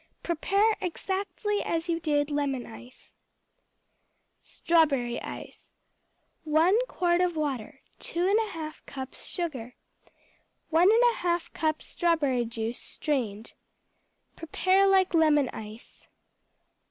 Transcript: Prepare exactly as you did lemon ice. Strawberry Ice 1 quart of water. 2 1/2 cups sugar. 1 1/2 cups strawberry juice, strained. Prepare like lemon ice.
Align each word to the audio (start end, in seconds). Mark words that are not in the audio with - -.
Prepare 0.23 0.75
exactly 0.81 1.61
as 1.61 1.87
you 1.87 1.99
did 1.99 2.31
lemon 2.31 2.65
ice. 2.65 3.13
Strawberry 4.41 5.21
Ice 5.21 5.75
1 6.43 6.87
quart 6.87 7.21
of 7.21 7.35
water. 7.35 7.81
2 7.99 8.21
1/2 8.51 8.83
cups 8.87 9.23
sugar. 9.27 9.75
1 10.71 10.89
1/2 10.89 11.53
cups 11.53 11.85
strawberry 11.85 12.45
juice, 12.45 12.79
strained. 12.79 13.53
Prepare 14.35 14.87
like 14.87 15.13
lemon 15.13 15.49
ice. 15.49 16.07